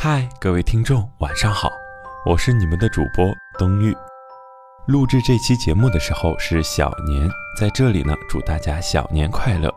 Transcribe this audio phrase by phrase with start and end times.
[0.00, 1.72] 嗨，各位听众，晚上好，
[2.24, 3.92] 我是你们的主播冬玉。
[4.86, 7.28] 录制这期节目的时候是小年，
[7.58, 9.74] 在这里呢，祝大家小年快乐。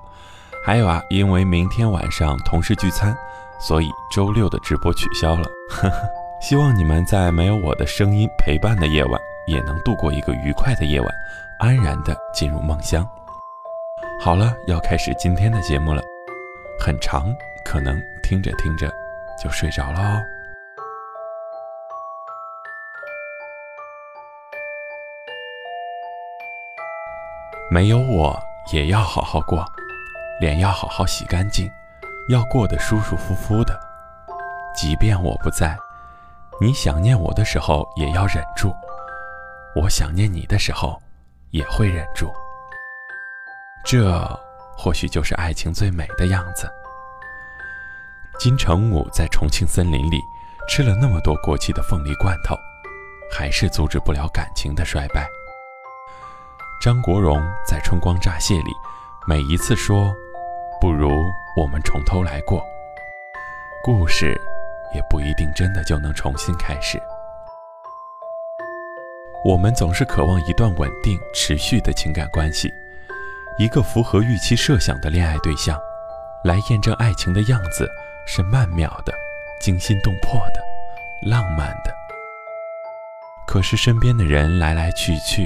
[0.64, 3.18] 还有啊，因为明天晚上同事聚餐，
[3.60, 5.50] 所以周六的直播取消了。
[5.72, 6.08] 呵呵，
[6.40, 11.10] 希望你们在没有我的声音陪伴的夜晚，也能度过一个愉快的夜晚，
[11.58, 13.04] 安然的进入梦乡。
[14.20, 16.04] 好了，要开始今天的节目了，
[16.80, 17.26] 很长，
[17.66, 18.94] 可能听着听着
[19.42, 20.22] 就睡着了哦。
[27.72, 28.38] 没有我
[28.74, 29.66] 也要好好过，
[30.40, 31.72] 脸要好好洗干净，
[32.30, 33.80] 要过得舒舒服服的。
[34.76, 35.76] 即便我不在，
[36.60, 38.76] 你想念我的时候也要忍住，
[39.74, 41.02] 我想念你的时候
[41.50, 42.32] 也会忍住。
[43.86, 44.24] 这
[44.78, 46.70] 或许就是爱情最美的样子。
[48.42, 50.28] 金城武在重庆森林里
[50.68, 52.56] 吃了那么多过期的凤梨罐头，
[53.32, 55.28] 还是阻止不了感情的衰败。
[56.82, 58.72] 张国荣在《春光乍泄》里，
[59.28, 60.12] 每一次说
[60.82, 61.12] “不如
[61.56, 62.66] 我们从头来过”，
[63.86, 64.36] 故事
[64.96, 67.00] 也不一定真的就能重新开始。
[69.46, 72.74] 我们总是渴望一段稳定、持续的情感关系，
[73.60, 75.80] 一个符合预期设想的恋爱对象，
[76.44, 77.88] 来验证爱情的样子
[78.34, 79.14] 是曼妙的、
[79.60, 80.64] 惊心动魄的、
[81.30, 81.94] 浪漫的。
[83.46, 85.46] 可是身边的人来来去去。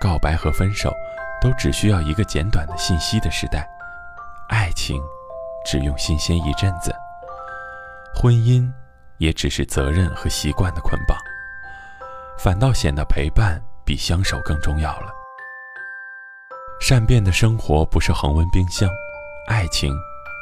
[0.00, 0.94] 告白和分手，
[1.40, 3.68] 都只需要一个简短的信息的时代，
[4.48, 5.02] 爱情
[5.64, 6.94] 只用新鲜一阵子，
[8.14, 8.70] 婚姻
[9.18, 11.18] 也只是责任和习惯的捆绑，
[12.38, 15.12] 反倒显得陪伴比相守更重要了。
[16.80, 18.88] 善变的生活不是恒温冰箱，
[19.48, 19.92] 爱情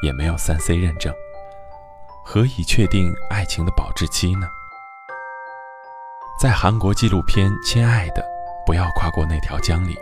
[0.02, 1.14] 也没有三 C 认证，
[2.24, 4.46] 何以确定爱情的保质期呢？
[6.40, 8.22] 在韩国纪录片《亲爱的》。
[8.64, 9.98] 不要跨过那条江里。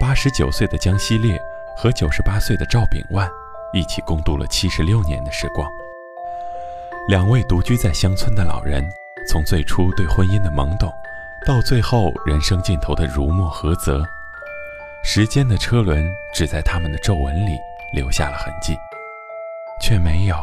[0.00, 1.40] 八十九岁的江西烈
[1.76, 3.30] 和九十八岁的赵炳万
[3.72, 5.70] 一起共度了七十六年的时光。
[7.06, 8.84] 两位独居在乡村的老人，
[9.28, 10.92] 从最初对婚姻的懵懂，
[11.46, 14.04] 到最后人生尽头的如墨何泽，
[15.04, 17.56] 时间的车轮只在他们的皱纹里
[17.94, 18.76] 留下了痕迹，
[19.80, 20.36] 却没有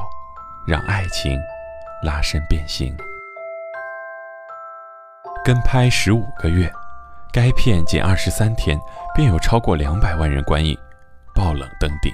[0.67, 1.39] 让爱情
[2.03, 2.95] 拉伸变形。
[5.43, 6.71] 跟拍十五个月。
[7.29, 8.79] 该片仅二十三天，
[9.13, 10.75] 便有超过两百万人观影，
[11.35, 12.11] 爆冷登顶，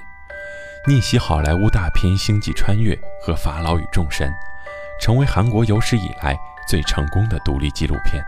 [0.86, 4.30] 逆袭好莱坞大片《星际穿越》和《法老与众神》，
[5.00, 6.38] 成为韩国有史以来
[6.68, 8.22] 最成功的独立纪录片。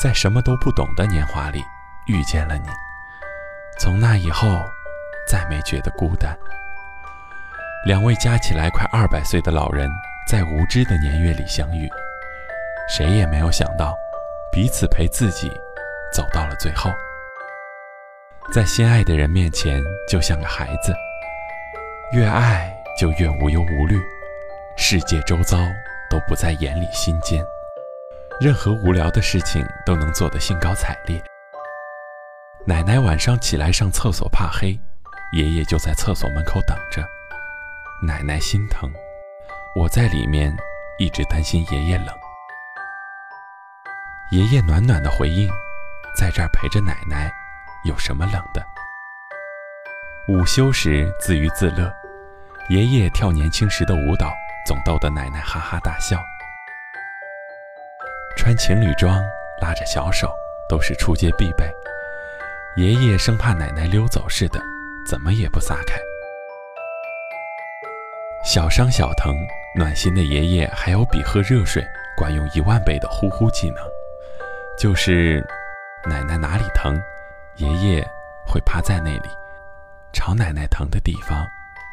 [0.00, 1.62] 在什么都不懂的年华里
[2.06, 2.68] 遇见了你，
[3.78, 4.48] 从那以后
[5.28, 6.36] 再没觉得孤单。
[7.86, 9.88] 两位加起来快二百岁的老人，
[10.28, 11.88] 在无知的年月里相遇，
[12.88, 13.94] 谁也没有想到。
[14.50, 15.48] 彼此陪自己
[16.12, 16.90] 走到了最后，
[18.52, 20.92] 在心爱的人面前就像个孩子，
[22.10, 23.96] 越爱就越无忧无虑，
[24.76, 25.56] 世界周遭
[26.10, 27.40] 都不在眼里心间，
[28.40, 31.22] 任何无聊的事情都能做得兴高采烈。
[32.64, 34.76] 奶奶晚上起来上厕所怕黑，
[35.34, 37.00] 爷爷就在厕所门口等着。
[38.02, 38.92] 奶奶心疼，
[39.74, 40.54] 我在里面
[40.98, 42.08] 一直担心爷爷冷。
[44.30, 45.50] 爷爷暖暖的回应
[46.14, 47.32] ：“在这儿陪着奶奶，
[47.84, 48.62] 有什么冷的？”
[50.28, 51.90] 午休时自娱自乐，
[52.68, 54.30] 爷爷跳年轻时的舞蹈，
[54.66, 56.18] 总逗得奶奶哈哈大笑。
[58.36, 59.24] 穿情侣装
[59.62, 60.30] 拉着小手
[60.68, 61.64] 都是出街必备，
[62.76, 64.60] 爷爷生怕奶奶溜走似的，
[65.08, 65.98] 怎么也不撒开。
[68.56, 69.36] 小伤小疼，
[69.74, 71.86] 暖心的爷爷还有比喝热水
[72.16, 73.84] 管用一万倍的呼呼技能。
[74.78, 75.46] 就是
[76.06, 76.98] 奶奶哪里疼，
[77.56, 78.02] 爷爷
[78.46, 79.28] 会趴在那里，
[80.10, 81.46] 朝奶奶疼的地方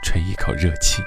[0.05, 1.03] 吹一口热气。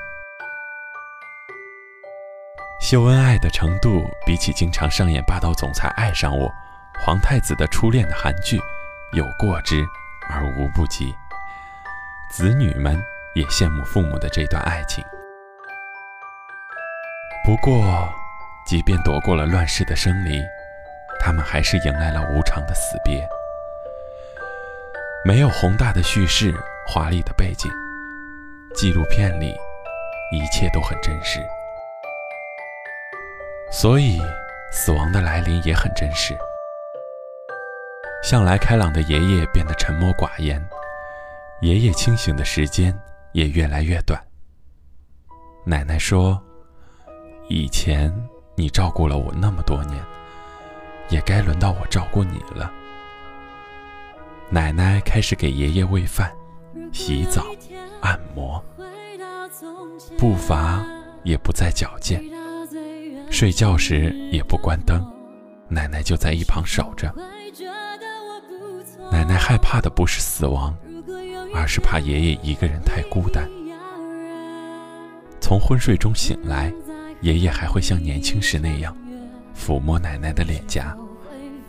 [2.78, 6.52] 秀恩爱的程度，比起经常上演霸道总裁爱上我、
[7.00, 8.60] 皇太子的初恋的韩剧，
[9.12, 9.82] 有过之
[10.28, 11.14] 而无不及。
[12.30, 13.02] 子女们
[13.34, 15.02] 也羡慕父母的这段爱情。
[17.46, 18.12] 不过，
[18.66, 20.42] 即便躲过了乱世的生离。
[21.20, 23.24] 他们还是迎来了无常的死别，
[25.24, 26.52] 没有宏大的叙事、
[26.88, 27.70] 华丽的背景，
[28.74, 29.56] 纪录片里
[30.32, 31.38] 一切都很真实，
[33.70, 34.20] 所以
[34.72, 36.36] 死亡的来临也很真实。
[38.24, 40.60] 向来开朗的爷爷变得沉默寡言，
[41.60, 42.92] 爷爷清醒的时间
[43.30, 44.20] 也越来越短。
[45.64, 46.40] 奶奶说
[47.48, 48.12] ：“以前
[48.56, 50.02] 你照顾了我那么多年，
[51.08, 52.72] 也该轮到我照顾你了。
[54.50, 56.32] 奶奶开始给爷爷喂饭、
[56.92, 57.44] 洗澡、
[58.00, 58.62] 按摩，
[60.18, 60.84] 步伐
[61.22, 62.22] 也不再矫健。
[63.30, 65.04] 睡觉时也不关灯，
[65.68, 67.12] 奶奶就在一旁守着。
[69.10, 70.76] 奶奶害怕的不是死亡，
[71.54, 73.48] 而是怕爷爷一个人太孤单。
[75.40, 76.72] 从昏睡中醒来，
[77.20, 78.96] 爷爷还会像年轻时那样，
[79.56, 80.96] 抚摸奶奶的脸颊，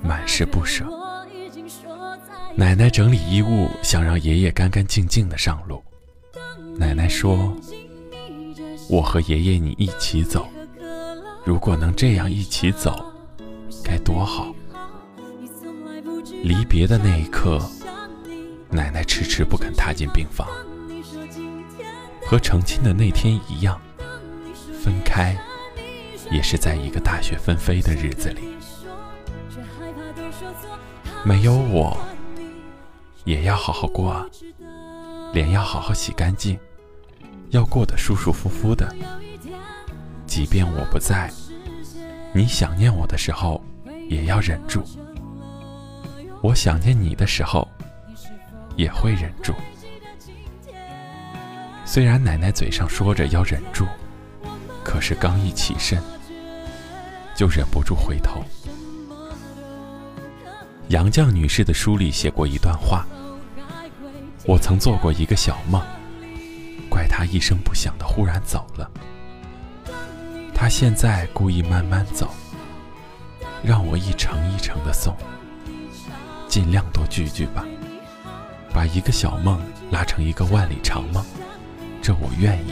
[0.02, 0.86] 满是不舍。
[2.56, 5.84] 奶奶整理衣物，想让爷爷干干净净的上路。
[6.78, 7.56] 奶奶说
[8.90, 10.48] ：“我和爷爷你一起走，
[11.46, 13.14] 如果能这样一起走，
[13.84, 14.54] 该多好。”
[16.44, 17.60] 离别的那一刻，
[18.70, 20.48] 奶奶迟迟不肯踏进病房。
[22.26, 23.80] 和成亲的那天一样，
[24.88, 25.36] 分开
[26.32, 28.56] 也是在一个大雪纷飞的日子里。
[31.26, 31.98] 没有我，
[33.26, 34.26] 也要好好过啊，
[35.34, 36.58] 脸要好好洗干净，
[37.50, 38.90] 要过得舒舒服服的。
[40.26, 41.30] 即便我不在，
[42.34, 43.62] 你想念我的时候，
[44.08, 44.80] 也要忍住；
[46.42, 47.68] 我想念你的时候，
[48.78, 49.54] 也会忍住。
[51.84, 53.86] 虽然奶奶嘴上说着要忍住，
[54.88, 56.02] 可是刚一起身，
[57.36, 58.42] 就忍不住回头。
[60.88, 63.06] 杨绛女士的书里写过一段话
[64.48, 65.82] ：“我曾做过一个小梦，
[66.90, 68.90] 怪他一声不响的忽然走了。
[70.56, 72.34] 他现在故意慢慢走，
[73.62, 75.14] 让我一程一程的送，
[76.48, 77.66] 尽量多聚聚吧，
[78.74, 79.62] 把一个小梦
[79.92, 81.22] 拉成一个万里长梦。”
[82.02, 82.72] 这我愿意，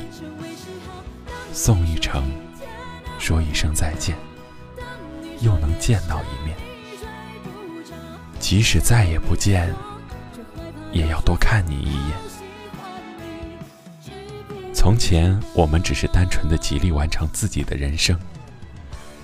[1.58, 2.22] 送一程，
[3.18, 4.14] 说一声再见，
[5.40, 6.54] 又能见到一面。
[8.42, 9.74] 即使再也不见，
[10.92, 12.18] 也要多看你一眼。
[14.74, 18.20] 从前，我们只是单纯的极力完成自己的人生，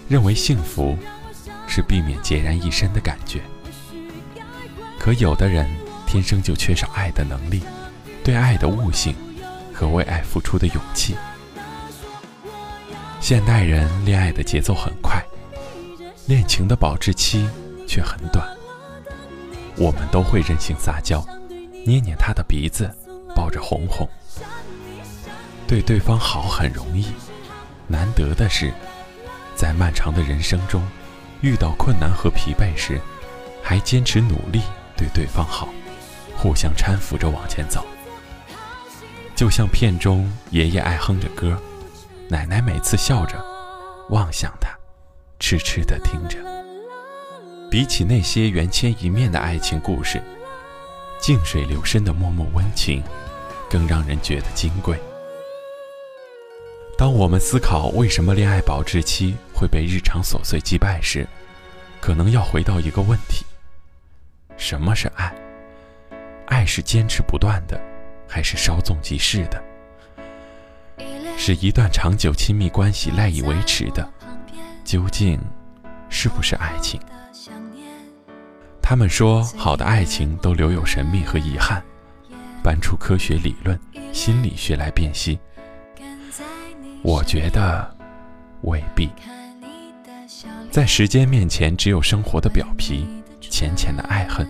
[0.07, 0.97] 认为幸福
[1.67, 3.41] 是避免孑然一身的感觉。
[4.97, 5.69] 可有的人
[6.07, 7.61] 天生就缺少爱的能力，
[8.23, 9.13] 对爱的悟性。
[9.73, 11.15] 和为爱付出的勇气。
[13.21, 15.23] 现代人恋爱的节奏很快，
[16.25, 17.47] 恋情的保质期
[17.87, 18.43] 却很短。
[19.77, 21.23] 我们都会任性撒娇，
[21.85, 22.89] 捏捏他的鼻子，
[23.35, 24.09] 抱着哄哄。
[25.67, 27.05] 对对方好很容易，
[27.87, 28.73] 难得的是，
[29.55, 30.83] 在漫长的人生中，
[31.41, 32.99] 遇到困难和疲惫时，
[33.61, 34.63] 还坚持努力
[34.97, 35.69] 对对方好，
[36.35, 37.85] 互相搀扶着往前走。
[39.35, 41.55] 就像片中爷爷爱哼着歌，
[42.31, 43.35] 奶奶每次笑着
[44.07, 44.69] 望向他，
[45.37, 46.37] 痴痴地听着。
[47.69, 50.23] 比起那些缘牵一面的爱情故事，
[51.19, 53.03] 静水流深的脉脉温情，
[53.69, 54.97] 更让人觉得金贵。
[56.97, 61.27] 当我们思考为什么恋爱保质期会被日常琐碎击败时，
[61.99, 63.45] 可能要回到一个问题：
[64.55, 65.35] 什么是爱？
[66.47, 67.77] 爱是坚持不断的。
[68.25, 69.61] 还是稍纵即逝的，
[71.43, 74.07] 是一段长久亲密关系赖以维持的，
[74.83, 75.39] 究竟
[76.07, 77.01] 是不是爱情？
[78.79, 81.81] 他们说，好的爱情都留有神秘和遗憾，
[82.61, 83.75] 搬出科学理论、
[84.13, 85.39] 心理学来辨析。
[87.01, 87.91] 我觉得
[88.61, 89.09] 未必，
[90.69, 93.07] 在时间面前，只有生活的表皮、
[93.39, 94.47] 浅浅的爱恨。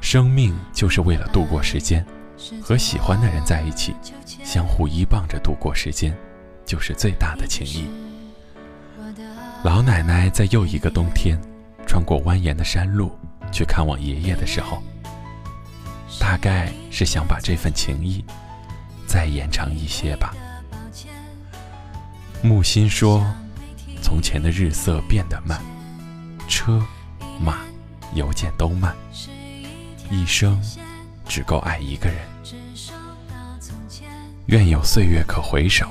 [0.00, 2.06] 生命就是为了度过时间。
[2.62, 3.94] 和喜欢的人在一起，
[4.44, 6.14] 相互依傍着度过时间，
[6.64, 7.86] 就是最大的情谊。
[9.62, 11.40] 老奶奶在又一个冬天，
[11.86, 13.16] 穿过蜿蜒的山路
[13.50, 14.82] 去看望爷爷的时候，
[16.20, 18.24] 大概是想把这份情谊
[19.06, 20.34] 再延长一些吧。
[22.42, 23.24] 木心说
[24.02, 25.58] ：“从前的日色变得慢，
[26.46, 26.78] 车、
[27.40, 27.60] 马、
[28.12, 28.94] 邮件都慢，
[30.10, 30.60] 一生。”
[31.26, 32.16] 只够爱一个人，
[34.46, 35.86] 愿有岁月可回首，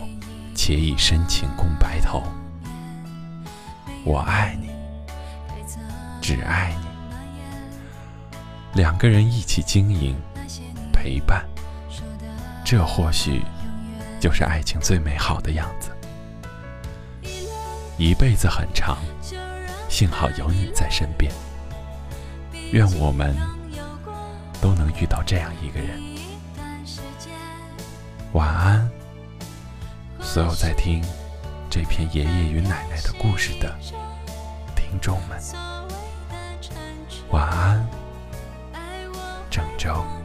[0.55, 2.23] 且以深情共白头。
[4.05, 4.69] 我爱你，
[6.21, 6.85] 只爱你。
[8.73, 10.15] 两个人一起经营，
[10.91, 11.45] 陪伴，
[12.63, 13.41] 这或许
[14.19, 15.89] 就是爱情最美好的样子。
[17.97, 18.97] 一辈子很长，
[19.89, 21.31] 幸好有你在身边。
[22.71, 23.52] 愿我们。
[24.63, 26.01] 都能遇到这样一个人。
[28.31, 28.89] 晚安，
[30.21, 31.03] 所有在听
[31.69, 33.77] 这篇爷爷与奶奶的故事的
[34.73, 35.37] 听众们，
[37.29, 37.85] 晚安，
[39.51, 40.22] 郑州。